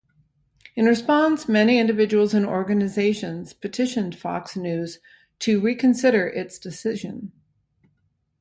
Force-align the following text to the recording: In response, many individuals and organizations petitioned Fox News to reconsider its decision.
In 0.75 0.85
response, 0.87 1.47
many 1.47 1.77
individuals 1.77 2.33
and 2.33 2.43
organizations 2.43 3.53
petitioned 3.53 4.15
Fox 4.17 4.55
News 4.57 4.97
to 5.37 5.61
reconsider 5.61 6.25
its 6.27 6.57
decision. 6.57 7.31